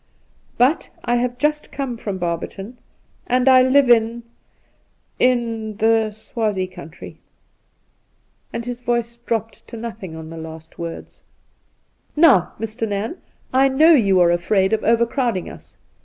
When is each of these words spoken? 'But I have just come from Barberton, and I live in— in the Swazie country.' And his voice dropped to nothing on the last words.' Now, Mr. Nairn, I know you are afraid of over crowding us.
'But 0.57 0.89
I 1.05 1.17
have 1.17 1.37
just 1.37 1.71
come 1.71 1.95
from 1.95 2.17
Barberton, 2.17 2.79
and 3.27 3.47
I 3.47 3.61
live 3.61 3.87
in— 3.87 4.23
in 5.31 5.77
the 5.77 6.09
Swazie 6.11 6.65
country.' 6.65 7.19
And 8.51 8.65
his 8.65 8.81
voice 8.81 9.17
dropped 9.17 9.67
to 9.67 9.77
nothing 9.77 10.15
on 10.15 10.31
the 10.31 10.37
last 10.37 10.79
words.' 10.79 11.21
Now, 12.15 12.53
Mr. 12.59 12.87
Nairn, 12.87 13.17
I 13.53 13.67
know 13.67 13.93
you 13.93 14.19
are 14.21 14.31
afraid 14.31 14.73
of 14.73 14.83
over 14.83 15.05
crowding 15.05 15.47
us. 15.51 15.77